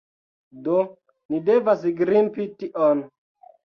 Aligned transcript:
Do 0.67 0.79
ni 0.95 1.43
devas 1.51 1.87
grimpi 2.03 2.53
tion. 2.61 3.09